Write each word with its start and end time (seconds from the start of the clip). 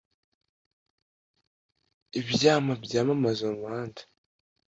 ibyama 2.19 2.73
bya 2.83 3.01
mamaza 3.07 3.43
mumuhanda 3.51 4.01